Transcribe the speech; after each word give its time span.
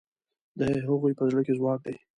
د 0.59 0.61
هغوی 0.87 1.13
په 1.19 1.23
زړه 1.29 1.41
کې 1.45 1.57
ځواک 1.59 1.79
دی. 1.85 1.95